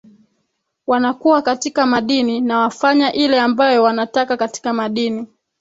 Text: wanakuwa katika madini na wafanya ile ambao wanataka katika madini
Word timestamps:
wanakuwa 0.87 1.41
katika 1.41 1.85
madini 1.85 2.41
na 2.41 2.59
wafanya 2.59 3.13
ile 3.13 3.39
ambao 3.39 3.83
wanataka 3.83 4.37
katika 4.37 4.73
madini 4.73 5.27